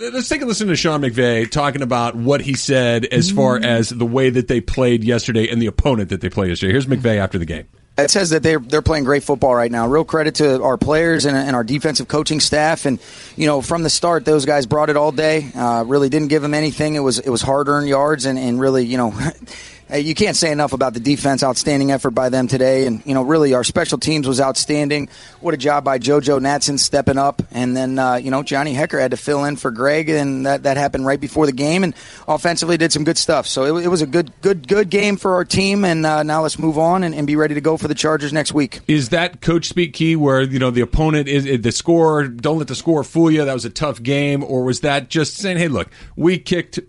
Let's 0.00 0.30
take 0.30 0.40
a 0.40 0.46
listen 0.46 0.68
to 0.68 0.76
Sean 0.76 1.02
McVay 1.02 1.50
talking 1.50 1.82
about 1.82 2.14
what 2.14 2.40
he 2.40 2.54
said 2.54 3.04
as 3.04 3.30
far 3.30 3.62
as 3.62 3.90
the 3.90 4.06
way 4.06 4.30
that 4.30 4.48
they 4.48 4.62
played 4.62 5.04
yesterday 5.04 5.46
and 5.50 5.60
the 5.60 5.66
opponent 5.66 6.08
that 6.08 6.22
they 6.22 6.30
played 6.30 6.48
yesterday. 6.48 6.72
Here's 6.72 6.86
McVay 6.86 7.18
after 7.18 7.36
the 7.36 7.44
game. 7.44 7.68
It 7.98 8.10
says 8.10 8.30
that 8.30 8.42
they're 8.42 8.60
they're 8.60 8.80
playing 8.80 9.04
great 9.04 9.24
football 9.24 9.54
right 9.54 9.70
now. 9.70 9.86
Real 9.86 10.06
credit 10.06 10.36
to 10.36 10.62
our 10.62 10.78
players 10.78 11.26
and, 11.26 11.36
and 11.36 11.54
our 11.54 11.64
defensive 11.64 12.08
coaching 12.08 12.40
staff. 12.40 12.86
And 12.86 12.98
you 13.36 13.46
know, 13.46 13.60
from 13.60 13.82
the 13.82 13.90
start, 13.90 14.24
those 14.24 14.46
guys 14.46 14.64
brought 14.64 14.88
it 14.88 14.96
all 14.96 15.12
day. 15.12 15.50
Uh, 15.54 15.84
really 15.86 16.08
didn't 16.08 16.28
give 16.28 16.40
them 16.40 16.54
anything. 16.54 16.94
It 16.94 17.00
was 17.00 17.18
it 17.18 17.28
was 17.28 17.42
hard 17.42 17.68
earned 17.68 17.88
yards 17.88 18.24
and, 18.24 18.38
and 18.38 18.58
really 18.58 18.86
you 18.86 18.96
know 18.96 19.12
you 19.94 20.14
can't 20.14 20.36
say 20.36 20.52
enough 20.52 20.72
about 20.72 20.94
the 20.94 21.00
defense. 21.00 21.42
Outstanding 21.42 21.90
effort 21.90 22.10
by 22.10 22.28
them 22.28 22.48
today, 22.48 22.86
and 22.86 23.04
you 23.04 23.14
know, 23.14 23.22
really, 23.22 23.54
our 23.54 23.64
special 23.64 23.98
teams 23.98 24.26
was 24.26 24.40
outstanding. 24.40 25.08
What 25.40 25.54
a 25.54 25.56
job 25.56 25.84
by 25.84 25.98
JoJo 25.98 26.40
Natson 26.40 26.78
stepping 26.78 27.18
up, 27.18 27.42
and 27.50 27.76
then 27.76 27.98
uh, 27.98 28.14
you 28.14 28.30
know, 28.30 28.42
Johnny 28.42 28.74
Hekker 28.74 29.00
had 29.00 29.12
to 29.12 29.16
fill 29.16 29.44
in 29.44 29.56
for 29.56 29.70
Greg, 29.70 30.08
and 30.08 30.46
that, 30.46 30.64
that 30.64 30.76
happened 30.76 31.06
right 31.06 31.20
before 31.20 31.46
the 31.46 31.52
game. 31.52 31.84
And 31.84 31.94
offensively, 32.28 32.76
did 32.76 32.92
some 32.92 33.04
good 33.04 33.18
stuff. 33.18 33.46
So 33.46 33.76
it, 33.76 33.84
it 33.84 33.88
was 33.88 34.02
a 34.02 34.06
good, 34.06 34.32
good, 34.40 34.66
good 34.66 34.90
game 34.90 35.16
for 35.16 35.34
our 35.34 35.44
team. 35.44 35.84
And 35.84 36.04
uh, 36.04 36.22
now 36.22 36.42
let's 36.42 36.58
move 36.58 36.78
on 36.78 37.04
and, 37.04 37.14
and, 37.14 37.26
be 37.26 37.36
ready 37.36 37.54
to 37.54 37.60
go 37.60 37.76
for 37.76 37.86
the 37.86 37.94
Chargers 37.94 38.32
next 38.32 38.52
week. 38.52 38.80
Is 38.88 39.10
that 39.10 39.40
coach 39.40 39.66
speak 39.68 39.92
key, 39.92 40.16
where 40.16 40.42
you 40.42 40.58
know 40.58 40.70
the 40.70 40.80
opponent 40.80 41.28
is 41.28 41.62
the 41.62 41.72
score? 41.72 42.26
Don't 42.26 42.58
let 42.58 42.68
the 42.68 42.74
score 42.74 43.04
fool 43.04 43.30
you. 43.30 43.44
That 43.44 43.54
was 43.54 43.64
a 43.64 43.70
tough 43.70 44.02
game, 44.02 44.42
or 44.42 44.64
was 44.64 44.80
that 44.80 45.08
just 45.08 45.36
saying, 45.36 45.58
"Hey, 45.58 45.68
look, 45.68 45.88
we 46.16 46.38
kicked 46.38 46.80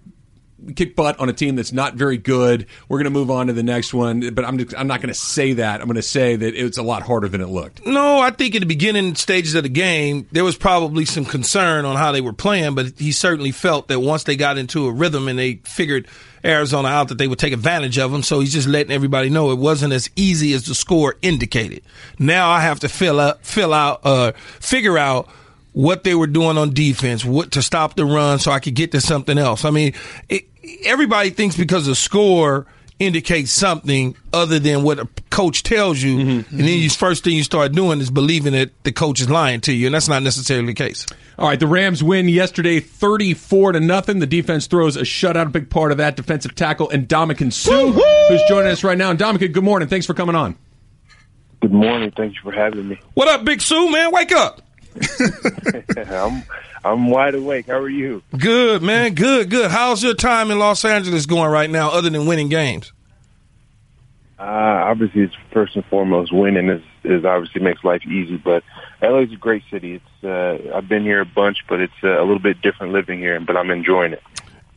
kick 0.75 0.95
butt 0.95 1.19
on 1.19 1.29
a 1.29 1.33
team 1.33 1.55
that's 1.55 1.71
not 1.71 1.95
very 1.95 2.17
good. 2.17 2.67
We're 2.87 2.97
going 2.97 3.05
to 3.05 3.09
move 3.11 3.31
on 3.31 3.47
to 3.47 3.53
the 3.53 3.63
next 3.63 3.93
one. 3.93 4.33
But 4.33 4.45
I'm 4.45 4.57
just, 4.57 4.77
I'm 4.77 4.87
not 4.87 5.01
going 5.01 5.13
to 5.13 5.19
say 5.19 5.53
that. 5.53 5.81
I'm 5.81 5.87
going 5.87 5.95
to 5.95 6.01
say 6.01 6.35
that 6.35 6.55
it's 6.55 6.77
a 6.77 6.83
lot 6.83 7.03
harder 7.03 7.27
than 7.27 7.41
it 7.41 7.47
looked. 7.47 7.85
No, 7.85 8.19
I 8.19 8.31
think 8.31 8.55
in 8.55 8.61
the 8.61 8.65
beginning 8.65 9.15
stages 9.15 9.55
of 9.55 9.63
the 9.63 9.69
game, 9.69 10.27
there 10.31 10.43
was 10.43 10.57
probably 10.57 11.05
some 11.05 11.25
concern 11.25 11.85
on 11.85 11.95
how 11.95 12.11
they 12.11 12.21
were 12.21 12.33
playing, 12.33 12.75
but 12.75 12.97
he 12.97 13.11
certainly 13.11 13.51
felt 13.51 13.87
that 13.87 13.99
once 13.99 14.23
they 14.23 14.35
got 14.35 14.57
into 14.57 14.87
a 14.87 14.91
rhythm 14.91 15.27
and 15.27 15.37
they 15.37 15.55
figured 15.63 16.07
Arizona 16.43 16.87
out 16.87 17.09
that 17.09 17.17
they 17.17 17.27
would 17.27 17.39
take 17.39 17.53
advantage 17.53 17.97
of 17.97 18.11
them. 18.11 18.23
So 18.23 18.39
he's 18.39 18.53
just 18.53 18.67
letting 18.67 18.91
everybody 18.91 19.29
know 19.29 19.51
it 19.51 19.59
wasn't 19.59 19.93
as 19.93 20.09
easy 20.15 20.53
as 20.53 20.65
the 20.65 20.75
score 20.75 21.15
indicated. 21.21 21.83
Now 22.17 22.49
I 22.49 22.61
have 22.61 22.79
to 22.81 22.89
fill 22.89 23.19
out, 23.19 23.45
fill 23.45 23.73
out, 23.73 24.01
uh, 24.03 24.31
figure 24.59 24.97
out 24.97 25.29
what 25.73 26.03
they 26.03 26.15
were 26.15 26.27
doing 26.27 26.57
on 26.57 26.73
defense, 26.73 27.23
what 27.23 27.51
to 27.51 27.61
stop 27.61 27.95
the 27.95 28.05
run 28.05 28.39
so 28.39 28.51
I 28.51 28.59
could 28.59 28.75
get 28.75 28.91
to 28.91 29.01
something 29.01 29.37
else. 29.37 29.63
I 29.63 29.69
mean, 29.69 29.93
it, 30.27 30.45
everybody 30.83 31.29
thinks 31.29 31.55
because 31.55 31.85
the 31.85 31.95
score 31.95 32.65
indicates 33.01 33.51
something 33.51 34.15
other 34.31 34.59
than 34.59 34.83
what 34.83 34.99
a 34.99 35.07
coach 35.31 35.63
tells 35.63 36.01
you, 36.01 36.17
mm-hmm. 36.17 36.55
and 36.55 36.67
then 36.67 36.79
you 36.79 36.89
first 36.89 37.23
thing 37.23 37.35
you 37.35 37.43
start 37.43 37.71
doing 37.71 37.99
is 37.99 38.11
believing 38.11 38.53
that 38.53 38.71
the 38.83 38.91
coach 38.91 39.19
is 39.19 39.29
lying 39.29 39.59
to 39.61 39.73
you, 39.73 39.87
and 39.87 39.95
that's 39.95 40.07
not 40.07 40.21
necessarily 40.21 40.67
the 40.67 40.73
case. 40.73 41.07
All 41.39 41.47
right, 41.47 41.59
the 41.59 41.67
Rams 41.67 42.03
win 42.03 42.29
yesterday, 42.29 42.79
thirty-four 42.79 43.71
to 43.71 43.79
nothing. 43.79 44.19
The 44.19 44.27
defense 44.27 44.67
throws 44.67 44.97
a 44.97 45.01
shutout, 45.01 45.47
a 45.47 45.49
big 45.49 45.69
part 45.69 45.91
of 45.91 45.97
that 45.97 46.15
defensive 46.15 46.53
tackle, 46.53 46.89
and 46.91 47.07
Ndamukong 47.07 47.51
Suh, 47.51 47.91
who's 47.91 48.43
joining 48.47 48.71
us 48.71 48.83
right 48.83 48.97
now. 48.97 49.09
And 49.09 49.19
Ndamukong, 49.19 49.51
good 49.51 49.63
morning. 49.63 49.87
Thanks 49.87 50.05
for 50.05 50.13
coming 50.13 50.35
on. 50.35 50.55
Good 51.61 51.73
morning. 51.73 52.11
Thank 52.11 52.35
you 52.35 52.41
for 52.41 52.51
having 52.51 52.87
me. 52.87 52.99
What 53.15 53.27
up, 53.27 53.43
Big 53.43 53.61
Suh? 53.61 53.89
Man, 53.89 54.11
wake 54.11 54.31
up. 54.31 54.61
I'm 55.97 56.43
I'm 56.83 57.09
wide 57.09 57.35
awake. 57.35 57.67
How 57.67 57.77
are 57.77 57.89
you? 57.89 58.23
Good, 58.37 58.81
man. 58.81 59.13
Good, 59.13 59.49
good. 59.49 59.69
How's 59.69 60.01
your 60.01 60.15
time 60.15 60.49
in 60.49 60.59
Los 60.59 60.83
Angeles 60.83 61.25
going 61.25 61.51
right 61.51 61.69
now, 61.69 61.91
other 61.91 62.09
than 62.09 62.25
winning 62.25 62.49
games? 62.49 62.91
Uh, 64.39 64.43
obviously, 64.43 65.21
it's 65.21 65.35
first 65.53 65.75
and 65.75 65.85
foremost 65.85 66.33
winning 66.33 66.69
is, 66.69 66.81
is 67.03 67.23
obviously 67.23 67.61
makes 67.61 67.83
life 67.83 68.01
easy. 68.07 68.37
But 68.37 68.63
LA 69.01 69.19
is 69.19 69.31
a 69.31 69.35
great 69.35 69.61
city. 69.69 70.01
It's 70.01 70.23
uh, 70.23 70.75
I've 70.75 70.89
been 70.89 71.03
here 71.03 71.21
a 71.21 71.25
bunch, 71.25 71.59
but 71.69 71.79
it's 71.79 71.93
uh, 72.03 72.19
a 72.19 72.25
little 72.25 72.39
bit 72.39 72.59
different 72.61 72.93
living 72.93 73.19
here. 73.19 73.39
But 73.39 73.55
I'm 73.55 73.69
enjoying 73.69 74.13
it. 74.13 74.23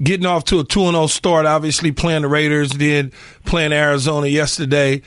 Getting 0.02 0.26
off 0.26 0.44
to 0.44 0.60
a 0.60 0.64
two 0.64 0.82
and 0.82 0.90
zero 0.90 1.04
oh 1.04 1.06
start, 1.06 1.46
obviously 1.46 1.92
playing 1.92 2.22
the 2.22 2.28
Raiders, 2.28 2.72
then 2.72 3.12
playing 3.46 3.72
Arizona 3.72 4.26
yesterday. 4.26 5.00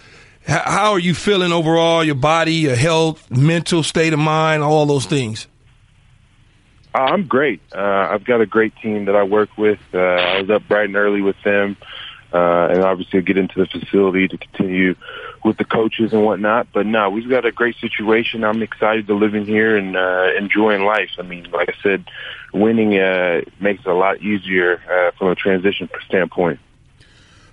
How 0.47 0.93
are 0.93 0.99
you 0.99 1.13
feeling 1.13 1.51
overall? 1.51 2.03
Your 2.03 2.15
body, 2.15 2.53
your 2.53 2.75
health, 2.75 3.29
mental 3.29 3.83
state 3.83 4.13
of 4.13 4.19
mind, 4.19 4.63
all 4.63 4.85
those 4.85 5.05
things. 5.05 5.45
Uh, 6.97 7.01
I'm 7.01 7.27
great. 7.27 7.61
Uh, 7.75 8.07
I've 8.09 8.25
got 8.25 8.41
a 8.41 8.47
great 8.47 8.75
team 8.77 9.05
that 9.05 9.15
I 9.15 9.21
work 9.21 9.55
with. 9.55 9.77
Uh, 9.93 9.99
I 9.99 10.41
was 10.41 10.49
up 10.49 10.67
bright 10.67 10.85
and 10.85 10.95
early 10.95 11.21
with 11.21 11.35
them, 11.43 11.77
uh, 12.33 12.69
and 12.71 12.83
obviously 12.83 13.19
I'll 13.19 13.25
get 13.25 13.37
into 13.37 13.59
the 13.59 13.67
facility 13.67 14.27
to 14.27 14.35
continue 14.35 14.95
with 15.45 15.57
the 15.57 15.63
coaches 15.63 16.11
and 16.11 16.25
whatnot. 16.25 16.69
But 16.73 16.87
no, 16.87 17.11
we've 17.11 17.29
got 17.29 17.45
a 17.45 17.51
great 17.51 17.75
situation. 17.75 18.43
I'm 18.43 18.63
excited 18.63 19.05
to 19.07 19.13
live 19.13 19.35
in 19.35 19.45
here 19.45 19.77
and 19.77 19.95
uh, 19.95 20.29
enjoying 20.39 20.85
life. 20.85 21.11
I 21.19 21.21
mean, 21.21 21.51
like 21.51 21.69
I 21.69 21.83
said, 21.83 22.03
winning 22.51 22.97
uh, 22.97 23.41
makes 23.59 23.81
it 23.81 23.89
a 23.89 23.93
lot 23.93 24.19
easier 24.23 24.81
uh, 24.91 25.11
from 25.19 25.27
a 25.27 25.35
transition 25.35 25.89
standpoint. 26.07 26.59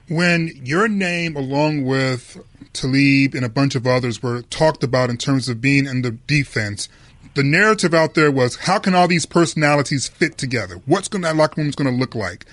When 0.09 0.53
your 0.63 0.89
name, 0.89 1.37
along 1.37 1.85
with 1.85 2.43
Talib 2.73 3.35
and 3.35 3.45
a 3.45 3.51
bunch 3.51 3.75
of 3.75 3.87
others, 3.87 4.23
were 4.23 4.41
talked 4.41 4.83
about 4.83 5.11
in 5.11 5.19
terms 5.19 5.51
of 5.51 5.61
being 5.61 5.85
in 5.85 6.01
the 6.01 6.13
defense– 6.13 6.89
the 7.35 7.43
narrative 7.43 7.93
out 7.95 8.15
there 8.15 8.31
was 8.31 8.57
how 8.57 8.79
can 8.79 8.95
all 8.95 9.09
these 9.09 9.27
personalities 9.27 10.09
fit 10.09 10.39
together? 10.39 10.81
What's 10.87 11.09
going 11.09 11.23
that 11.23 11.37
locker 11.37 11.61
room 11.61 11.69
is 11.69 11.75
going 11.75 11.93
to 11.93 11.99
look 11.99 12.15
like? 12.15 12.47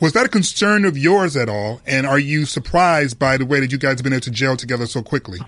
Was 0.00 0.12
that 0.12 0.26
a 0.26 0.28
concern 0.28 0.84
of 0.84 0.96
yours 0.96 1.36
at 1.36 1.48
all? 1.48 1.80
And 1.86 2.06
are 2.06 2.20
you 2.20 2.44
surprised 2.44 3.18
by 3.18 3.36
the 3.36 3.44
way 3.44 3.58
that 3.60 3.72
you 3.72 3.78
guys 3.78 3.98
have 3.98 4.04
been 4.04 4.12
able 4.12 4.20
to 4.20 4.30
gel 4.30 4.56
together 4.56 4.86
so 4.86 5.02
quickly? 5.02 5.40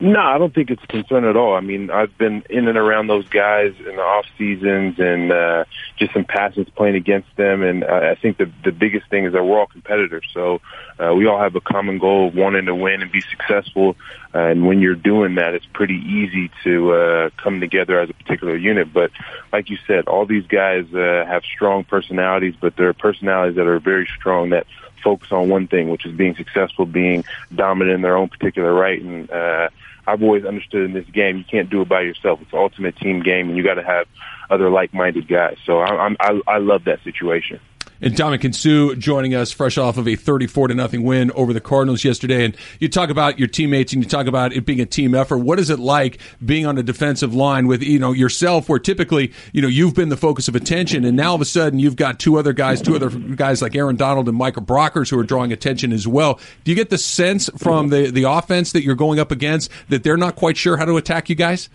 No, 0.00 0.20
I 0.20 0.38
don't 0.38 0.54
think 0.54 0.70
it's 0.70 0.82
a 0.84 0.86
concern 0.86 1.24
at 1.24 1.36
all. 1.36 1.56
I 1.56 1.60
mean, 1.60 1.90
I've 1.90 2.16
been 2.16 2.44
in 2.48 2.68
and 2.68 2.78
around 2.78 3.08
those 3.08 3.28
guys 3.28 3.74
in 3.80 3.96
the 3.96 4.02
off 4.02 4.26
seasons 4.36 4.94
and 5.00 5.32
uh, 5.32 5.64
just 5.96 6.12
some 6.12 6.24
passions 6.24 6.68
playing 6.76 6.94
against 6.94 7.34
them. 7.36 7.64
And 7.64 7.84
I 7.84 8.14
think 8.14 8.38
the 8.38 8.48
the 8.62 8.70
biggest 8.70 9.10
thing 9.10 9.24
is 9.24 9.32
that 9.32 9.44
we're 9.44 9.58
all 9.58 9.66
competitors. 9.66 10.24
So 10.32 10.60
uh, 11.00 11.14
we 11.14 11.26
all 11.26 11.40
have 11.40 11.56
a 11.56 11.60
common 11.60 11.98
goal 11.98 12.28
of 12.28 12.36
wanting 12.36 12.66
to 12.66 12.76
win 12.76 13.02
and 13.02 13.10
be 13.10 13.22
successful. 13.22 13.96
Uh, 14.32 14.38
and 14.38 14.68
when 14.68 14.80
you're 14.80 14.94
doing 14.94 15.34
that, 15.34 15.54
it's 15.54 15.66
pretty 15.72 15.96
easy 15.96 16.48
to 16.62 16.92
uh, 16.92 17.30
come 17.36 17.58
together 17.58 17.98
as 17.98 18.08
a 18.08 18.14
particular 18.14 18.56
unit. 18.56 18.92
But 18.92 19.10
like 19.52 19.68
you 19.68 19.78
said, 19.84 20.06
all 20.06 20.26
these 20.26 20.46
guys 20.46 20.84
uh, 20.94 21.24
have 21.26 21.42
strong 21.42 21.82
personalities, 21.82 22.54
but 22.60 22.76
they're 22.76 22.92
personalities 22.92 23.56
that 23.56 23.66
are 23.66 23.80
very 23.80 24.08
strong 24.16 24.50
that 24.50 24.68
focus 25.02 25.32
on 25.32 25.48
one 25.48 25.66
thing, 25.66 25.88
which 25.88 26.06
is 26.06 26.14
being 26.14 26.34
successful, 26.34 26.86
being 26.86 27.24
dominant 27.54 27.94
in 27.94 28.02
their 28.02 28.16
own 28.16 28.28
particular 28.28 28.72
right. 28.72 29.00
And 29.00 29.30
uh, 29.30 29.68
I've 30.06 30.22
always 30.22 30.44
understood 30.44 30.84
in 30.84 30.92
this 30.92 31.06
game, 31.06 31.38
you 31.38 31.44
can't 31.44 31.68
do 31.68 31.82
it 31.82 31.88
by 31.88 32.02
yourself. 32.02 32.40
It's 32.42 32.52
an 32.52 32.58
ultimate 32.58 32.96
team 32.96 33.22
game, 33.22 33.48
and 33.48 33.56
you 33.56 33.62
got 33.62 33.74
to 33.74 33.82
have 33.82 34.06
other 34.50 34.70
like-minded 34.70 35.28
guys. 35.28 35.58
So 35.64 35.80
I, 35.80 36.04
I'm, 36.04 36.16
I, 36.20 36.40
I 36.46 36.58
love 36.58 36.84
that 36.84 37.02
situation. 37.04 37.60
And 38.00 38.14
Ndamukong 38.14 38.54
Suh 38.54 38.94
joining 38.94 39.34
us 39.34 39.50
fresh 39.50 39.76
off 39.76 39.96
of 39.96 40.06
a 40.06 40.14
34 40.14 40.68
to 40.68 40.74
nothing 40.74 41.02
win 41.02 41.32
over 41.32 41.52
the 41.52 41.60
Cardinals 41.60 42.04
yesterday. 42.04 42.44
And 42.44 42.56
you 42.78 42.88
talk 42.88 43.10
about 43.10 43.38
your 43.38 43.48
teammates 43.48 43.92
and 43.92 44.02
you 44.02 44.08
talk 44.08 44.26
about 44.26 44.52
it 44.52 44.64
being 44.64 44.80
a 44.80 44.86
team 44.86 45.14
effort. 45.14 45.38
What 45.38 45.58
is 45.58 45.68
it 45.68 45.80
like 45.80 46.18
being 46.44 46.64
on 46.64 46.78
a 46.78 46.82
defensive 46.82 47.34
line 47.34 47.66
with, 47.66 47.82
you 47.82 47.98
know, 47.98 48.12
yourself 48.12 48.68
where 48.68 48.78
typically, 48.78 49.32
you 49.52 49.60
know, 49.60 49.68
you've 49.68 49.94
been 49.94 50.10
the 50.10 50.16
focus 50.16 50.46
of 50.46 50.54
attention 50.54 51.04
and 51.04 51.16
now 51.16 51.30
all 51.30 51.34
of 51.34 51.40
a 51.40 51.44
sudden 51.44 51.78
you've 51.78 51.96
got 51.96 52.20
two 52.20 52.38
other 52.38 52.52
guys, 52.52 52.80
two 52.80 52.94
other 52.94 53.10
guys 53.10 53.60
like 53.60 53.74
Aaron 53.74 53.96
Donald 53.96 54.28
and 54.28 54.36
Michael 54.36 54.62
Brockers 54.62 55.10
who 55.10 55.18
are 55.18 55.24
drawing 55.24 55.52
attention 55.52 55.92
as 55.92 56.06
well. 56.06 56.38
Do 56.64 56.70
you 56.70 56.76
get 56.76 56.90
the 56.90 56.98
sense 56.98 57.50
from 57.56 57.88
the, 57.88 58.10
the 58.10 58.24
offense 58.24 58.72
that 58.72 58.84
you're 58.84 58.94
going 58.94 59.18
up 59.18 59.32
against 59.32 59.70
that 59.88 60.04
they're 60.04 60.16
not 60.16 60.36
quite 60.36 60.56
sure 60.56 60.76
how 60.76 60.84
to 60.84 60.96
attack 60.96 61.28
you 61.28 61.34
guys? 61.34 61.68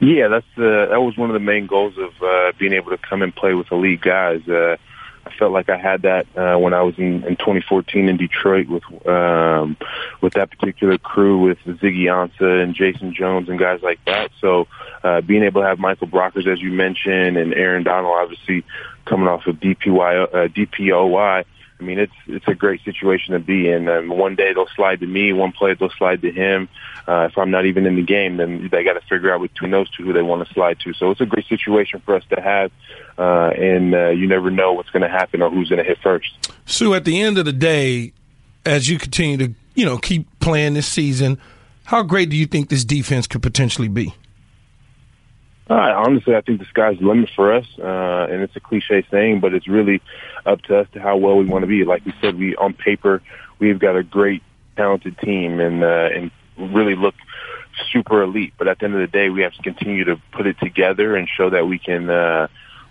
Yeah, 0.00 0.28
that's 0.28 0.46
that 0.56 1.00
was 1.00 1.16
one 1.16 1.28
of 1.28 1.34
the 1.34 1.40
main 1.40 1.66
goals 1.66 1.94
of 1.98 2.10
uh, 2.22 2.52
being 2.56 2.72
able 2.72 2.90
to 2.90 2.98
come 2.98 3.20
and 3.20 3.34
play 3.34 3.54
with 3.54 3.70
elite 3.72 4.00
guys. 4.00 4.46
Uh, 4.48 4.76
I 5.28 5.36
felt 5.36 5.52
like 5.52 5.68
I 5.68 5.76
had 5.76 6.02
that 6.02 6.26
uh, 6.36 6.58
when 6.58 6.72
I 6.72 6.82
was 6.82 6.98
in, 6.98 7.24
in 7.24 7.36
2014 7.36 8.08
in 8.08 8.16
Detroit 8.16 8.66
with 8.68 8.82
um, 9.06 9.76
with 10.20 10.34
that 10.34 10.50
particular 10.50 10.96
crew 10.96 11.38
with 11.38 11.58
Ziggy 11.66 12.04
Ansah 12.04 12.62
and 12.62 12.74
Jason 12.74 13.14
Jones 13.14 13.48
and 13.48 13.58
guys 13.58 13.82
like 13.82 14.02
that. 14.06 14.30
So 14.40 14.68
uh, 15.04 15.20
being 15.20 15.42
able 15.42 15.60
to 15.60 15.66
have 15.66 15.78
Michael 15.78 16.08
Brockers, 16.08 16.46
as 16.46 16.60
you 16.60 16.72
mentioned, 16.72 17.36
and 17.36 17.52
Aaron 17.52 17.82
Donald, 17.82 18.16
obviously 18.18 18.64
coming 19.04 19.28
off 19.28 19.46
of 19.46 19.56
DPY, 19.56 20.22
uh, 20.22 20.48
DPOY, 20.48 21.44
I 21.80 21.84
mean, 21.84 21.98
it's 21.98 22.12
it's 22.26 22.48
a 22.48 22.54
great 22.54 22.82
situation 22.84 23.34
to 23.34 23.38
be 23.38 23.68
in. 23.68 23.88
Um, 23.88 24.08
one 24.08 24.34
day 24.34 24.52
they'll 24.52 24.68
slide 24.74 25.00
to 25.00 25.06
me, 25.06 25.32
one 25.32 25.52
play 25.52 25.74
they'll 25.74 25.90
slide 25.90 26.22
to 26.22 26.32
him. 26.32 26.68
Uh, 27.06 27.28
if 27.30 27.38
I'm 27.38 27.50
not 27.50 27.66
even 27.66 27.86
in 27.86 27.96
the 27.96 28.02
game, 28.02 28.36
then 28.36 28.68
they 28.70 28.82
got 28.82 28.94
to 28.94 29.00
figure 29.02 29.32
out 29.32 29.40
between 29.40 29.70
those 29.70 29.88
two 29.90 30.04
who 30.04 30.12
they 30.12 30.22
want 30.22 30.46
to 30.46 30.52
slide 30.52 30.80
to. 30.80 30.92
So 30.94 31.10
it's 31.10 31.20
a 31.20 31.26
great 31.26 31.46
situation 31.46 32.00
for 32.00 32.16
us 32.16 32.24
to 32.30 32.40
have, 32.40 32.72
uh, 33.16 33.50
and 33.56 33.94
uh, 33.94 34.08
you 34.08 34.26
never 34.26 34.50
know 34.50 34.72
what's 34.72 34.90
going 34.90 35.02
to 35.02 35.08
happen 35.08 35.40
or 35.40 35.50
who's 35.50 35.68
going 35.68 35.82
to 35.82 35.88
hit 35.88 35.98
first. 36.02 36.28
So 36.66 36.94
at 36.94 37.04
the 37.04 37.20
end 37.20 37.38
of 37.38 37.44
the 37.44 37.52
day, 37.52 38.12
as 38.66 38.88
you 38.88 38.98
continue 38.98 39.36
to 39.38 39.54
you 39.74 39.84
know 39.84 39.98
keep 39.98 40.26
playing 40.40 40.74
this 40.74 40.88
season, 40.88 41.38
how 41.84 42.02
great 42.02 42.28
do 42.28 42.36
you 42.36 42.46
think 42.46 42.68
this 42.68 42.84
defense 42.84 43.26
could 43.26 43.42
potentially 43.42 43.88
be? 43.88 44.14
Uh, 45.70 45.74
honestly, 45.74 46.34
I 46.34 46.40
think 46.40 46.60
the 46.60 46.66
sky's 46.66 46.98
the 46.98 47.06
limit 47.06 47.28
for 47.36 47.52
us, 47.52 47.66
uh, 47.78 48.26
and 48.30 48.42
it's 48.42 48.56
a 48.56 48.60
cliche 48.60 49.04
saying, 49.10 49.40
but 49.40 49.52
it's 49.52 49.68
really 49.68 50.00
up 50.46 50.62
to 50.62 50.78
us 50.78 50.86
to 50.94 51.00
how 51.00 51.18
well 51.18 51.36
we 51.36 51.44
want 51.44 51.62
to 51.62 51.66
be. 51.66 51.84
Like 51.84 52.06
we 52.06 52.14
said, 52.22 52.38
we 52.38 52.56
on 52.56 52.72
paper 52.72 53.20
we've 53.58 53.78
got 53.78 53.96
a 53.96 54.02
great, 54.02 54.42
talented 54.76 55.18
team, 55.18 55.60
and 55.60 55.82
uh, 55.82 56.08
and 56.14 56.30
really 56.56 56.96
look 56.96 57.14
super 57.92 58.22
elite. 58.22 58.54
But 58.56 58.68
at 58.68 58.78
the 58.78 58.86
end 58.86 58.94
of 58.94 59.00
the 59.00 59.06
day, 59.06 59.28
we 59.28 59.42
have 59.42 59.52
to 59.54 59.62
continue 59.62 60.04
to 60.04 60.16
put 60.32 60.46
it 60.46 60.58
together 60.58 61.16
and 61.16 61.28
show 61.28 61.50
that 61.50 61.66
we 61.66 61.78
can 61.78 62.08
uh, 62.08 62.48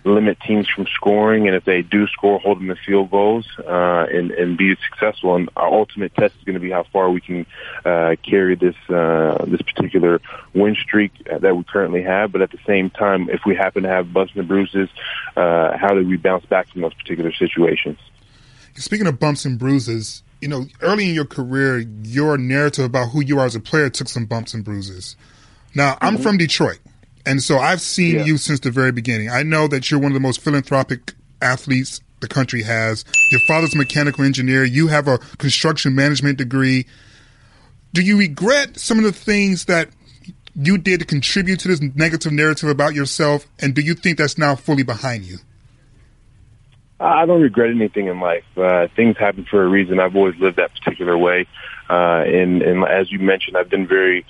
limit 0.08 0.38
teams 0.40 0.68
from 0.68 0.86
scoring, 0.86 1.46
and 1.46 1.56
if 1.56 1.64
they 1.64 1.82
do 1.82 2.06
score, 2.08 2.38
hold 2.38 2.58
them 2.58 2.68
to 2.68 2.76
field 2.76 3.10
goals 3.10 3.46
uh, 3.58 4.06
and, 4.10 4.30
and 4.30 4.56
be 4.56 4.76
successful. 4.90 5.36
And 5.36 5.48
our 5.56 5.68
ultimate 5.68 6.14
test 6.14 6.34
is 6.36 6.44
going 6.44 6.54
to 6.54 6.60
be 6.60 6.70
how 6.70 6.84
far 6.92 7.10
we 7.10 7.20
can 7.20 7.46
uh, 7.84 8.16
carry 8.22 8.56
this 8.56 8.76
uh, 8.88 9.44
this 9.46 9.62
particular 9.62 10.20
win 10.54 10.74
streak 10.74 11.12
that 11.24 11.56
we 11.56 11.64
currently 11.64 12.02
have. 12.02 12.32
But 12.32 12.42
at 12.42 12.50
the 12.50 12.58
same 12.66 12.90
time, 12.90 13.28
if 13.30 13.40
we 13.46 13.54
happen 13.54 13.84
to 13.84 13.88
have 13.88 14.12
bumps 14.12 14.32
and 14.34 14.48
bruises, 14.48 14.88
uh, 15.36 15.76
how 15.76 15.94
do 15.94 16.06
we 16.06 16.16
bounce 16.16 16.44
back 16.46 16.68
from 16.68 16.82
those 16.82 16.94
particular 16.94 17.32
situations? 17.32 17.98
Speaking 18.76 19.06
of 19.06 19.18
bumps 19.18 19.44
and 19.44 19.58
bruises, 19.58 20.22
you 20.40 20.48
know, 20.48 20.66
early 20.80 21.08
in 21.08 21.14
your 21.14 21.24
career, 21.24 21.78
your 22.02 22.38
narrative 22.38 22.84
about 22.84 23.10
who 23.10 23.22
you 23.22 23.38
are 23.40 23.46
as 23.46 23.56
a 23.56 23.60
player 23.60 23.90
took 23.90 24.08
some 24.08 24.24
bumps 24.24 24.54
and 24.54 24.64
bruises. 24.64 25.16
Now, 25.74 25.94
mm-hmm. 25.94 26.04
I'm 26.04 26.18
from 26.18 26.38
Detroit. 26.38 26.78
And 27.28 27.42
so 27.42 27.58
I've 27.58 27.82
seen 27.82 28.16
yeah. 28.16 28.24
you 28.24 28.38
since 28.38 28.60
the 28.60 28.70
very 28.70 28.90
beginning. 28.90 29.28
I 29.28 29.42
know 29.42 29.68
that 29.68 29.90
you're 29.90 30.00
one 30.00 30.12
of 30.12 30.14
the 30.14 30.20
most 30.20 30.40
philanthropic 30.40 31.12
athletes 31.42 32.00
the 32.20 32.26
country 32.26 32.62
has. 32.62 33.04
Your 33.30 33.40
father's 33.46 33.74
a 33.74 33.76
mechanical 33.76 34.24
engineer. 34.24 34.64
You 34.64 34.86
have 34.86 35.08
a 35.08 35.18
construction 35.36 35.94
management 35.94 36.38
degree. 36.38 36.86
Do 37.92 38.00
you 38.00 38.18
regret 38.18 38.78
some 38.78 38.96
of 38.96 39.04
the 39.04 39.12
things 39.12 39.66
that 39.66 39.90
you 40.54 40.78
did 40.78 41.00
to 41.00 41.06
contribute 41.06 41.60
to 41.60 41.68
this 41.68 41.82
negative 41.82 42.32
narrative 42.32 42.70
about 42.70 42.94
yourself? 42.94 43.46
And 43.58 43.74
do 43.74 43.82
you 43.82 43.92
think 43.92 44.16
that's 44.16 44.38
now 44.38 44.56
fully 44.56 44.82
behind 44.82 45.24
you? 45.24 45.36
I 46.98 47.26
don't 47.26 47.42
regret 47.42 47.68
anything 47.68 48.06
in 48.06 48.20
life. 48.20 48.44
Uh, 48.56 48.88
things 48.96 49.18
happen 49.18 49.46
for 49.50 49.62
a 49.62 49.68
reason. 49.68 50.00
I've 50.00 50.16
always 50.16 50.36
lived 50.36 50.56
that 50.56 50.72
particular 50.72 51.18
way. 51.18 51.46
Uh, 51.90 52.24
and, 52.26 52.62
and 52.62 52.84
as 52.84 53.12
you 53.12 53.18
mentioned, 53.18 53.58
I've 53.58 53.68
been 53.68 53.86
very 53.86 54.24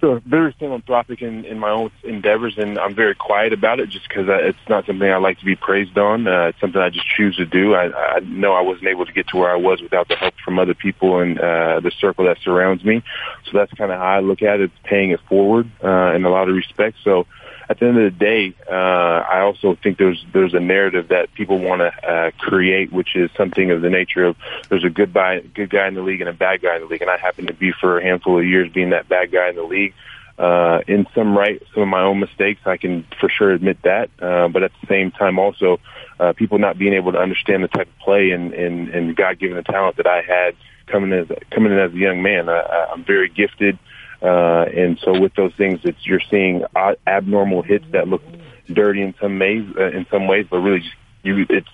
so 0.00 0.20
very 0.26 0.54
philanthropic 0.58 1.22
in, 1.22 1.44
in 1.44 1.58
my 1.58 1.70
own 1.70 1.90
endeavors, 2.04 2.56
and 2.56 2.78
I'm 2.78 2.94
very 2.94 3.14
quiet 3.16 3.52
about 3.52 3.80
it 3.80 3.88
just 3.88 4.08
because 4.08 4.26
it's 4.28 4.68
not 4.68 4.86
something 4.86 5.10
I 5.10 5.16
like 5.16 5.40
to 5.40 5.44
be 5.44 5.56
praised 5.56 5.98
on. 5.98 6.28
Uh, 6.28 6.48
it's 6.48 6.60
something 6.60 6.80
I 6.80 6.90
just 6.90 7.08
choose 7.08 7.36
to 7.36 7.46
do. 7.46 7.74
I, 7.74 8.16
I 8.16 8.20
know 8.20 8.52
I 8.52 8.60
wasn't 8.60 8.86
able 8.86 9.06
to 9.06 9.12
get 9.12 9.26
to 9.28 9.36
where 9.36 9.50
I 9.50 9.56
was 9.56 9.82
without 9.82 10.06
the 10.06 10.14
help 10.14 10.34
from 10.44 10.58
other 10.58 10.74
people 10.74 11.18
and 11.20 11.38
uh, 11.38 11.80
the 11.80 11.90
circle 12.00 12.26
that 12.26 12.38
surrounds 12.44 12.84
me. 12.84 13.02
So 13.44 13.58
that's 13.58 13.72
kind 13.72 13.90
of 13.90 13.98
how 13.98 14.06
I 14.06 14.20
look 14.20 14.42
at 14.42 14.60
it, 14.60 14.70
paying 14.84 15.10
it 15.10 15.20
forward 15.28 15.68
uh, 15.82 16.14
in 16.14 16.24
a 16.24 16.30
lot 16.30 16.48
of 16.48 16.54
respects. 16.54 16.98
So 17.02 17.26
at 17.68 17.78
the 17.78 17.86
end 17.86 17.98
of 17.98 18.04
the 18.12 18.18
day, 18.18 18.54
uh, 18.70 18.72
I 18.72 19.40
also 19.40 19.74
think 19.74 19.98
there's 19.98 20.24
there's 20.32 20.54
a 20.54 20.60
narrative 20.60 21.08
that 21.08 21.32
people 21.34 21.58
want 21.58 21.80
to 21.80 22.08
uh, 22.08 22.30
create, 22.38 22.90
which 22.92 23.14
is 23.14 23.30
something 23.36 23.70
of 23.70 23.82
the 23.82 23.90
nature 23.90 24.24
of 24.24 24.36
there's 24.70 24.84
a 24.84 24.90
good 24.90 25.12
guy, 25.12 25.40
good 25.40 25.68
guy 25.68 25.86
in 25.86 25.94
the 25.94 26.02
league 26.02 26.20
and 26.20 26.30
a 26.30 26.32
bad 26.32 26.62
guy 26.62 26.76
in 26.76 26.82
the 26.82 26.88
league, 26.88 27.02
and 27.02 27.10
I 27.10 27.18
happen 27.18 27.46
to 27.46 27.54
be 27.54 27.72
for 27.72 27.98
a 27.98 28.02
handful 28.02 28.38
of 28.38 28.46
years 28.46 28.72
being 28.72 28.90
that 28.90 29.08
bad 29.08 29.30
guy 29.30 29.50
in 29.50 29.56
the 29.56 29.62
league. 29.62 29.94
Uh, 30.38 30.82
in 30.86 31.06
some 31.14 31.36
right, 31.36 31.60
some 31.74 31.82
of 31.82 31.88
my 31.88 32.02
own 32.02 32.20
mistakes, 32.20 32.60
I 32.64 32.76
can 32.76 33.04
for 33.20 33.28
sure 33.28 33.50
admit 33.50 33.82
that. 33.82 34.08
Uh, 34.20 34.48
but 34.48 34.62
at 34.62 34.72
the 34.80 34.86
same 34.86 35.10
time, 35.10 35.38
also 35.38 35.80
uh, 36.20 36.32
people 36.32 36.58
not 36.58 36.78
being 36.78 36.94
able 36.94 37.12
to 37.12 37.18
understand 37.18 37.64
the 37.64 37.68
type 37.68 37.88
of 37.88 37.98
play 37.98 38.30
and 38.30 38.54
and, 38.54 38.88
and 38.88 39.16
God 39.16 39.38
given 39.38 39.56
the 39.56 39.62
talent 39.62 39.96
that 39.96 40.06
I 40.06 40.22
had 40.22 40.56
coming 40.86 41.12
as 41.12 41.26
coming 41.50 41.72
in 41.72 41.78
as 41.78 41.92
a 41.92 41.98
young 41.98 42.22
man. 42.22 42.48
I, 42.48 42.88
I'm 42.92 43.04
very 43.04 43.28
gifted. 43.28 43.78
Uh, 44.20 44.64
and 44.74 44.98
so 45.04 45.18
with 45.18 45.34
those 45.34 45.54
things, 45.54 45.80
it's, 45.84 46.06
you're 46.06 46.20
seeing 46.30 46.64
abnormal 47.06 47.62
hits 47.62 47.84
that 47.92 48.08
look 48.08 48.22
dirty 48.66 49.02
in 49.02 49.14
some 49.20 49.38
ways, 49.38 49.64
uh, 49.78 49.90
in 49.90 50.06
some 50.10 50.26
ways, 50.26 50.46
but 50.50 50.58
really 50.58 50.80
just 50.80 50.94
you, 51.22 51.46
it's 51.48 51.68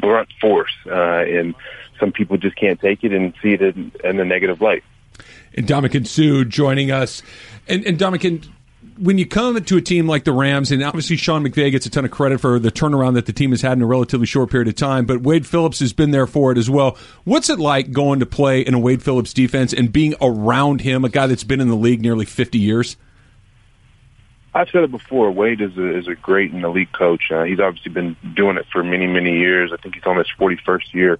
blunt 0.00 0.28
force, 0.40 0.74
uh, 0.86 0.92
and 0.92 1.54
some 1.98 2.12
people 2.12 2.36
just 2.36 2.56
can't 2.56 2.80
take 2.80 3.04
it 3.04 3.12
and 3.12 3.34
see 3.42 3.54
it 3.54 3.62
in, 3.62 3.92
in 4.04 4.20
a 4.20 4.24
negative 4.24 4.60
light. 4.60 4.84
And 5.54 5.66
Ndamukong 5.66 6.06
Suh 6.06 6.44
joining 6.44 6.90
us, 6.90 7.22
and, 7.66 7.84
and 7.84 7.98
Ndamukong, 7.98 8.48
when 9.00 9.18
you 9.18 9.26
come 9.26 9.62
to 9.62 9.76
a 9.76 9.80
team 9.80 10.06
like 10.06 10.24
the 10.24 10.32
Rams, 10.32 10.70
and 10.72 10.82
obviously 10.82 11.16
Sean 11.16 11.44
McVay 11.44 11.70
gets 11.70 11.86
a 11.86 11.90
ton 11.90 12.04
of 12.04 12.10
credit 12.10 12.40
for 12.40 12.58
the 12.58 12.70
turnaround 12.70 13.14
that 13.14 13.26
the 13.26 13.32
team 13.32 13.50
has 13.50 13.62
had 13.62 13.72
in 13.72 13.82
a 13.82 13.86
relatively 13.86 14.26
short 14.26 14.50
period 14.50 14.68
of 14.68 14.74
time, 14.74 15.06
but 15.06 15.22
Wade 15.22 15.46
Phillips 15.46 15.78
has 15.80 15.92
been 15.92 16.10
there 16.10 16.26
for 16.26 16.52
it 16.52 16.58
as 16.58 16.68
well. 16.68 16.96
What's 17.24 17.48
it 17.48 17.58
like 17.58 17.92
going 17.92 18.20
to 18.20 18.26
play 18.26 18.60
in 18.60 18.74
a 18.74 18.78
Wade 18.78 19.02
Phillips 19.02 19.32
defense 19.32 19.72
and 19.72 19.92
being 19.92 20.14
around 20.20 20.80
him, 20.80 21.04
a 21.04 21.08
guy 21.08 21.26
that's 21.26 21.44
been 21.44 21.60
in 21.60 21.68
the 21.68 21.76
league 21.76 22.02
nearly 22.02 22.24
50 22.24 22.58
years? 22.58 22.96
I've 24.54 24.68
said 24.70 24.82
it 24.82 24.90
before. 24.90 25.30
Wade 25.30 25.60
is 25.60 25.76
a, 25.76 25.98
is 25.98 26.08
a 26.08 26.14
great 26.14 26.52
and 26.52 26.64
elite 26.64 26.92
coach. 26.92 27.30
Uh, 27.30 27.44
he's 27.44 27.60
obviously 27.60 27.92
been 27.92 28.16
doing 28.34 28.56
it 28.56 28.66
for 28.72 28.82
many, 28.82 29.06
many 29.06 29.38
years. 29.38 29.72
I 29.72 29.76
think 29.76 29.94
he's 29.94 30.04
on 30.04 30.16
his 30.16 30.26
41st 30.38 30.94
year 30.94 31.18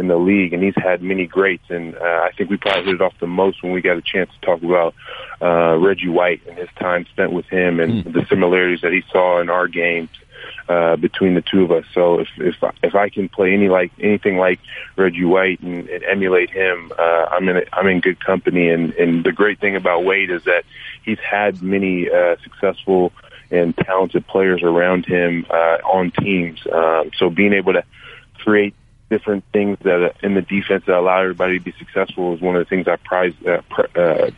in 0.00 0.08
the 0.08 0.16
league, 0.16 0.52
and 0.54 0.62
he's 0.62 0.74
had 0.76 1.02
many 1.02 1.26
greats. 1.26 1.68
And 1.68 1.94
uh, 1.94 2.26
I 2.28 2.30
think 2.36 2.48
we 2.48 2.56
probably 2.56 2.84
hit 2.86 2.94
it 2.94 3.00
off 3.02 3.12
the 3.20 3.26
most 3.26 3.62
when 3.62 3.72
we 3.72 3.82
got 3.82 3.98
a 3.98 4.02
chance 4.02 4.30
to 4.32 4.46
talk 4.46 4.62
about 4.62 4.94
uh, 5.42 5.76
Reggie 5.76 6.08
White 6.08 6.40
and 6.48 6.56
his 6.56 6.70
time 6.78 7.04
spent 7.12 7.32
with 7.32 7.46
him 7.46 7.78
and 7.78 8.04
mm. 8.04 8.12
the 8.12 8.24
similarities 8.28 8.80
that 8.80 8.92
he 8.92 9.02
saw 9.12 9.40
in 9.40 9.50
our 9.50 9.68
games 9.68 10.08
uh, 10.70 10.96
between 10.96 11.34
the 11.34 11.42
two 11.42 11.64
of 11.64 11.70
us. 11.70 11.84
So 11.92 12.20
if 12.20 12.28
if 12.38 12.56
if 12.82 12.94
I 12.94 13.10
can 13.10 13.28
play 13.28 13.52
any 13.52 13.68
like 13.68 13.92
anything 14.00 14.38
like 14.38 14.58
Reggie 14.96 15.24
White 15.24 15.60
and, 15.60 15.88
and 15.88 16.02
emulate 16.04 16.50
him, 16.50 16.92
uh, 16.98 17.26
I'm 17.30 17.48
in 17.48 17.58
a, 17.58 17.62
I'm 17.72 17.86
in 17.86 18.00
good 18.00 18.24
company. 18.24 18.70
And 18.70 18.94
and 18.94 19.22
the 19.22 19.32
great 19.32 19.60
thing 19.60 19.76
about 19.76 20.04
Wade 20.04 20.30
is 20.30 20.44
that 20.44 20.64
he's 21.04 21.18
had 21.18 21.62
many 21.62 22.08
uh, 22.10 22.36
successful 22.42 23.12
and 23.50 23.76
talented 23.76 24.26
players 24.26 24.62
around 24.62 25.04
him 25.04 25.44
uh, 25.50 25.78
on 25.84 26.12
teams. 26.12 26.60
Um, 26.72 27.10
so 27.18 27.28
being 27.28 27.52
able 27.52 27.74
to 27.74 27.84
create 28.38 28.74
different 29.10 29.44
things 29.52 29.76
that 29.82 30.14
in 30.22 30.34
the 30.34 30.42
defense 30.42 30.84
that 30.86 30.96
allow 30.96 31.20
everybody 31.20 31.58
to 31.58 31.64
be 31.64 31.74
successful 31.78 32.32
is 32.34 32.40
one 32.40 32.56
of 32.56 32.60
the 32.60 32.68
things 32.68 32.88
I 32.88 32.96
prize 32.96 33.34
uh, 33.46 33.60
pr- 33.68 33.98
uh, 33.98 34.30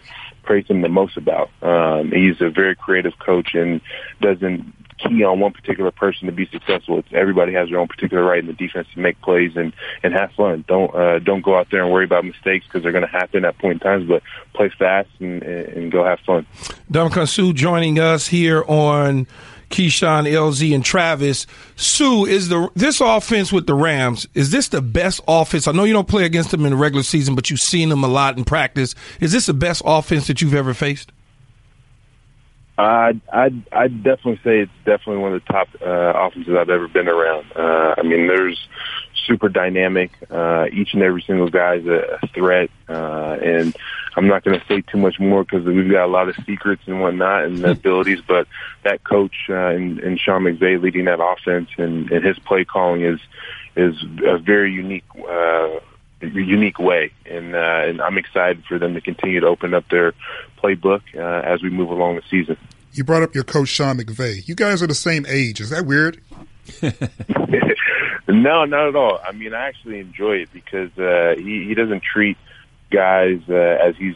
praise 0.42 0.66
him 0.66 0.80
the 0.80 0.88
most 0.88 1.16
about. 1.16 1.50
Um, 1.62 2.10
he's 2.10 2.40
a 2.40 2.50
very 2.50 2.74
creative 2.74 3.18
coach 3.18 3.54
and 3.54 3.80
doesn't 4.20 4.74
key 4.98 5.24
on 5.24 5.40
one 5.40 5.52
particular 5.52 5.90
person 5.90 6.26
to 6.26 6.32
be 6.32 6.46
successful. 6.46 6.98
It's 6.98 7.08
everybody 7.12 7.52
has 7.54 7.68
their 7.68 7.78
own 7.78 7.88
particular 7.88 8.24
right 8.24 8.38
in 8.38 8.46
the 8.46 8.52
defense 8.52 8.88
to 8.94 9.00
make 9.00 9.20
plays 9.20 9.52
and 9.56 9.72
and 10.02 10.12
have 10.14 10.32
fun. 10.32 10.64
Don't 10.66 10.94
uh, 10.94 11.18
don't 11.18 11.42
go 11.42 11.56
out 11.56 11.68
there 11.70 11.82
and 11.82 11.92
worry 11.92 12.04
about 12.04 12.24
mistakes 12.24 12.66
because 12.66 12.82
they're 12.82 12.92
going 12.92 13.06
to 13.06 13.10
happen 13.10 13.44
at 13.44 13.58
point 13.58 13.74
in 13.74 13.78
times. 13.80 14.08
But 14.08 14.22
play 14.54 14.70
fast 14.70 15.08
and, 15.20 15.42
and 15.42 15.92
go 15.92 16.04
have 16.04 16.20
fun. 16.20 16.46
Ndamukong 16.90 17.28
Suh 17.28 17.52
joining 17.52 17.98
us 17.98 18.28
here 18.28 18.64
on 18.66 19.26
Keyshawn, 19.72 20.30
LZ, 20.30 20.74
and 20.74 20.84
Travis. 20.84 21.46
Suh, 21.76 22.24
is 22.24 22.48
the 22.48 22.70
this 22.74 23.00
offense 23.00 23.52
with 23.52 23.66
the 23.66 23.74
Rams, 23.74 24.26
is 24.34 24.50
this 24.50 24.68
the 24.68 24.82
best 24.82 25.20
offense? 25.26 25.66
I 25.66 25.72
know 25.72 25.84
you 25.84 25.92
don't 25.92 26.08
play 26.08 26.24
against 26.24 26.50
them 26.50 26.64
in 26.64 26.70
the 26.70 26.76
regular 26.76 27.02
season, 27.02 27.34
but 27.34 27.50
you've 27.50 27.60
seen 27.60 27.88
them 27.88 28.04
a 28.04 28.08
lot 28.08 28.38
in 28.38 28.44
practice. 28.44 28.94
Is 29.20 29.32
this 29.32 29.46
the 29.46 29.54
best 29.54 29.82
offense 29.84 30.26
that 30.28 30.40
you've 30.40 30.54
ever 30.54 30.74
faced? 30.74 31.10
I'd, 32.78 33.20
I'd 33.72 34.02
definitely 34.02 34.40
say 34.42 34.60
it's 34.60 34.72
definitely 34.84 35.18
one 35.18 35.34
of 35.34 35.42
the 35.44 35.52
top 35.52 35.68
uh, 35.80 36.26
offenses 36.26 36.54
I've 36.58 36.70
ever 36.70 36.88
been 36.88 37.08
around. 37.08 37.46
Uh, 37.54 37.94
I 37.98 38.02
mean, 38.02 38.26
there's 38.26 38.68
super 39.26 39.48
dynamic. 39.48 40.12
Uh, 40.30 40.66
each 40.72 40.94
and 40.94 41.02
every 41.02 41.22
single 41.22 41.48
guy's 41.48 41.86
a, 41.86 42.18
a 42.22 42.26
threat, 42.28 42.70
uh, 42.88 43.38
and 43.42 43.76
I'm 44.16 44.26
not 44.26 44.44
going 44.44 44.58
to 44.58 44.66
say 44.66 44.82
too 44.82 44.98
much 44.98 45.18
more 45.18 45.44
because 45.44 45.64
we've 45.64 45.90
got 45.90 46.04
a 46.04 46.12
lot 46.12 46.28
of 46.28 46.36
secrets 46.46 46.82
and 46.86 47.00
whatnot 47.00 47.44
and 47.44 47.64
abilities. 47.64 48.20
But 48.26 48.46
that 48.84 49.04
coach 49.04 49.34
uh, 49.48 49.54
and, 49.54 49.98
and 50.00 50.18
Sean 50.18 50.42
McVay 50.42 50.80
leading 50.80 51.06
that 51.06 51.20
offense 51.22 51.70
and, 51.78 52.10
and 52.10 52.24
his 52.24 52.38
play 52.40 52.64
calling 52.64 53.02
is 53.02 53.20
is 53.76 53.94
a 54.24 54.38
very 54.38 54.72
unique. 54.72 55.04
Uh, 55.16 55.80
unique 56.20 56.78
way, 56.78 57.10
and, 57.26 57.52
uh, 57.52 57.58
and 57.58 58.00
I'm 58.00 58.16
excited 58.16 58.64
for 58.68 58.78
them 58.78 58.94
to 58.94 59.00
continue 59.00 59.40
to 59.40 59.46
open 59.48 59.74
up 59.74 59.88
their 59.88 60.12
playbook 60.62 61.00
uh, 61.16 61.44
as 61.44 61.62
we 61.62 61.68
move 61.68 61.90
along 61.90 62.14
the 62.14 62.22
season. 62.30 62.56
You 62.92 63.02
brought 63.02 63.22
up 63.22 63.34
your 63.34 63.42
coach 63.42 63.68
Sean 63.68 63.98
McVay. 63.98 64.46
You 64.46 64.54
guys 64.54 64.82
are 64.82 64.86
the 64.86 64.94
same 64.94 65.26
age. 65.26 65.60
Is 65.60 65.70
that 65.70 65.84
weird? 65.84 66.20
no, 68.28 68.64
not 68.64 68.88
at 68.88 68.96
all. 68.96 69.20
I 69.24 69.32
mean, 69.32 69.54
I 69.54 69.66
actually 69.66 69.98
enjoy 70.00 70.36
it 70.36 70.48
because 70.52 70.96
uh, 70.98 71.34
he 71.36 71.64
he 71.66 71.74
doesn't 71.74 72.02
treat 72.02 72.36
guys 72.90 73.40
uh, 73.48 73.52
as 73.54 73.96
he's 73.96 74.14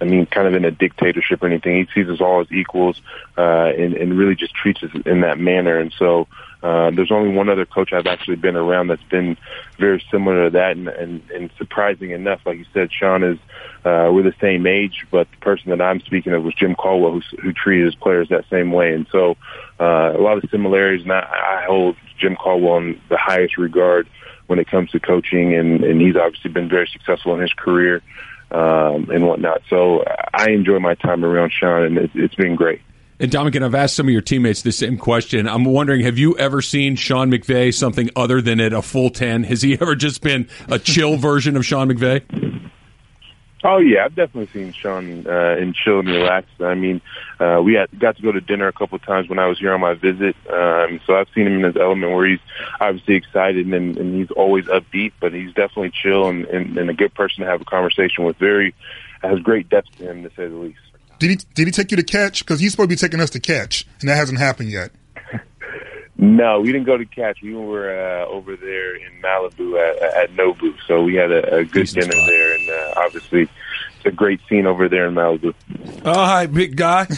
I 0.00 0.06
mean, 0.06 0.26
kind 0.26 0.46
of 0.46 0.54
in 0.54 0.64
a 0.64 0.70
dictatorship 0.70 1.42
or 1.42 1.46
anything. 1.46 1.76
He 1.76 1.86
sees 1.94 2.10
us 2.10 2.20
all 2.20 2.40
as 2.40 2.52
equals, 2.52 3.00
uh, 3.38 3.72
and, 3.78 3.94
and 3.94 4.18
really 4.18 4.34
just 4.34 4.54
treats 4.54 4.82
us 4.82 4.90
in 5.06 5.22
that 5.22 5.38
manner. 5.38 5.78
And 5.78 5.94
so, 5.98 6.26
uh, 6.64 6.90
there's 6.92 7.12
only 7.12 7.28
one 7.28 7.50
other 7.50 7.66
coach 7.66 7.92
I've 7.92 8.06
actually 8.06 8.36
been 8.36 8.56
around 8.56 8.86
that's 8.88 9.02
been 9.10 9.36
very 9.78 10.02
similar 10.10 10.44
to 10.44 10.50
that. 10.50 10.78
And, 10.78 10.88
and, 10.88 11.30
and 11.30 11.50
surprising 11.58 12.12
enough, 12.12 12.40
like 12.46 12.56
you 12.56 12.64
said, 12.72 12.90
Sean 12.90 13.22
is, 13.22 13.38
uh, 13.84 14.08
we're 14.10 14.22
the 14.22 14.34
same 14.40 14.66
age, 14.66 15.06
but 15.10 15.30
the 15.30 15.36
person 15.36 15.68
that 15.70 15.82
I'm 15.82 16.00
speaking 16.00 16.32
of 16.32 16.42
was 16.42 16.54
Jim 16.54 16.74
Caldwell, 16.74 17.12
who, 17.12 17.36
who 17.42 17.52
treated 17.52 17.84
his 17.84 17.94
players 17.94 18.30
that 18.30 18.46
same 18.48 18.72
way. 18.72 18.94
And 18.94 19.06
so, 19.12 19.36
uh, 19.78 20.14
a 20.16 20.22
lot 20.22 20.42
of 20.42 20.50
similarities, 20.50 21.02
and 21.02 21.12
I, 21.12 21.18
I 21.18 21.64
hold 21.66 21.96
Jim 22.18 22.34
Caldwell 22.34 22.78
in 22.78 23.00
the 23.10 23.18
highest 23.18 23.58
regard 23.58 24.08
when 24.46 24.58
it 24.58 24.66
comes 24.66 24.90
to 24.92 25.00
coaching, 25.00 25.54
and, 25.54 25.84
and 25.84 26.00
he's 26.00 26.16
obviously 26.16 26.50
been 26.50 26.70
very 26.70 26.88
successful 26.90 27.34
in 27.34 27.42
his 27.42 27.52
career 27.52 28.00
um, 28.50 29.10
and 29.10 29.26
whatnot. 29.26 29.60
So 29.68 30.02
I 30.32 30.50
enjoy 30.50 30.78
my 30.78 30.94
time 30.94 31.26
around 31.26 31.52
Sean, 31.52 31.82
and 31.82 31.98
it, 31.98 32.10
it's 32.14 32.34
been 32.34 32.56
great. 32.56 32.80
And 33.20 33.30
Dominic, 33.30 33.62
I've 33.62 33.74
asked 33.74 33.94
some 33.94 34.06
of 34.06 34.12
your 34.12 34.22
teammates 34.22 34.62
the 34.62 34.72
same 34.72 34.98
question. 34.98 35.48
I'm 35.48 35.64
wondering, 35.64 36.02
have 36.02 36.18
you 36.18 36.36
ever 36.36 36.60
seen 36.60 36.96
Sean 36.96 37.30
McVay 37.30 37.72
something 37.72 38.10
other 38.16 38.42
than 38.42 38.60
at 38.60 38.72
a 38.72 38.82
full 38.82 39.10
10? 39.10 39.44
Has 39.44 39.62
he 39.62 39.74
ever 39.80 39.94
just 39.94 40.20
been 40.20 40.48
a 40.68 40.78
chill 40.78 41.16
version 41.18 41.56
of 41.56 41.64
Sean 41.64 41.88
McVay? 41.88 42.22
Oh 43.66 43.78
yeah, 43.78 44.04
I've 44.04 44.14
definitely 44.14 44.48
seen 44.52 44.74
Sean 44.74 45.26
uh, 45.26 45.56
and 45.58 45.74
chill 45.74 46.00
and 46.00 46.08
relaxed. 46.08 46.60
I 46.60 46.74
mean, 46.74 47.00
uh, 47.40 47.62
we 47.64 47.72
had 47.72 47.88
got 47.98 48.14
to 48.16 48.22
go 48.22 48.30
to 48.30 48.40
dinner 48.42 48.68
a 48.68 48.74
couple 48.74 48.96
of 48.96 49.02
times 49.02 49.30
when 49.30 49.38
I 49.38 49.46
was 49.46 49.58
here 49.58 49.72
on 49.72 49.80
my 49.80 49.94
visit. 49.94 50.36
Um, 50.52 51.00
so 51.06 51.16
I've 51.16 51.28
seen 51.34 51.46
him 51.46 51.54
in 51.54 51.62
his 51.62 51.76
element 51.76 52.12
where 52.12 52.26
he's 52.26 52.40
obviously 52.78 53.14
excited 53.14 53.66
and, 53.66 53.96
and 53.96 54.14
he's 54.16 54.30
always 54.32 54.66
upbeat, 54.66 55.12
but 55.18 55.32
he's 55.32 55.54
definitely 55.54 55.92
chill 55.92 56.28
and, 56.28 56.44
and, 56.44 56.76
and 56.76 56.90
a 56.90 56.92
good 56.92 57.14
person 57.14 57.42
to 57.42 57.50
have 57.50 57.62
a 57.62 57.64
conversation 57.64 58.24
with. 58.24 58.36
Very 58.36 58.74
has 59.22 59.38
great 59.38 59.70
depth 59.70 59.96
to 59.96 60.10
him, 60.10 60.24
to 60.24 60.28
say 60.36 60.46
the 60.46 60.56
least. 60.56 60.78
Did 61.24 61.40
he 61.40 61.46
did 61.54 61.66
he 61.66 61.70
take 61.72 61.90
you 61.90 61.96
to 61.96 62.02
catch? 62.02 62.44
Because 62.44 62.60
he's 62.60 62.72
supposed 62.72 62.90
to 62.90 62.96
be 62.96 62.98
taking 62.98 63.18
us 63.18 63.30
to 63.30 63.40
catch, 63.40 63.86
and 64.00 64.10
that 64.10 64.16
hasn't 64.16 64.38
happened 64.38 64.70
yet. 64.70 64.90
No, 66.18 66.60
we 66.60 66.66
didn't 66.70 66.84
go 66.84 66.98
to 66.98 67.06
catch. 67.06 67.40
We 67.42 67.54
were 67.54 67.88
uh, 67.88 68.26
over 68.26 68.56
there 68.56 68.94
in 68.94 69.22
Malibu 69.22 69.80
at, 69.80 70.02
at 70.02 70.30
Nobu, 70.36 70.76
so 70.86 71.02
we 71.02 71.14
had 71.14 71.32
a, 71.32 71.56
a 71.60 71.64
good 71.64 71.86
Decent 71.86 72.02
dinner 72.02 72.12
spot. 72.12 72.26
there, 72.26 72.52
and 72.52 72.68
uh, 72.68 73.00
obviously 73.00 73.42
it's 73.42 74.04
a 74.04 74.10
great 74.10 74.38
scene 74.50 74.66
over 74.66 74.86
there 74.86 75.06
in 75.06 75.14
Malibu. 75.14 75.54
All 76.04 76.12
right, 76.14 76.46
big 76.46 76.76
guy. 76.76 77.06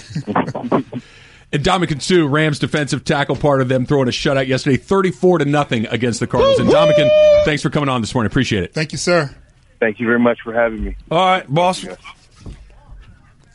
And 1.52 1.62
Ndamukong 1.62 2.02
Suh, 2.02 2.26
Rams 2.26 2.58
defensive 2.58 3.04
tackle, 3.04 3.36
part 3.36 3.60
of 3.60 3.68
them 3.68 3.86
throwing 3.86 4.08
a 4.08 4.10
shutout 4.10 4.46
yesterday, 4.48 4.76
thirty-four 4.76 5.38
to 5.38 5.44
nothing 5.44 5.86
against 5.86 6.18
the 6.20 6.26
Cardinals. 6.26 6.58
And 6.58 6.68
Dominican, 6.68 7.08
thanks 7.44 7.62
for 7.62 7.70
coming 7.70 7.88
on 7.88 8.00
this 8.00 8.14
morning. 8.14 8.26
Appreciate 8.30 8.62
it. 8.64 8.75
Thank 8.75 8.90
you, 8.92 8.98
sir. 8.98 9.34
Thank 9.78 10.00
you 10.00 10.06
very 10.06 10.18
much 10.18 10.40
for 10.42 10.52
having 10.52 10.84
me. 10.84 10.96
All 11.10 11.25
right, 11.25 11.48
boss. 11.48 11.86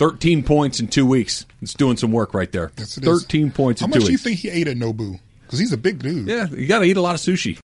Thirteen 0.02 0.42
points 0.42 0.80
in 0.80 0.88
two 0.88 1.06
weeks. 1.06 1.46
It's 1.62 1.76
doing 1.76 1.96
some 1.96 2.12
work 2.12 2.34
right 2.34 2.52
there. 2.52 2.72
Yes, 2.76 2.98
it 2.98 3.06
is. 3.06 3.22
Thirteen 3.22 3.52
points 3.52 3.82
How 3.82 3.86
in 3.86 3.92
much 3.92 4.00
do 4.00 4.06
you 4.06 4.14
weeks. 4.14 4.24
think 4.24 4.40
he 4.40 4.50
ate 4.50 4.68
at 4.68 4.76
Nobu? 4.76 5.20
Because 5.46 5.60
he's 5.60 5.72
a 5.74 5.78
big 5.78 6.00
dude. 6.00 6.28
Yeah, 6.28 6.48
you 6.50 6.66
got 6.66 6.80
to 6.80 6.86
eat 6.86 6.98
a 6.98 7.02
lot 7.02 7.14
of 7.14 7.22
sushi. 7.22 7.60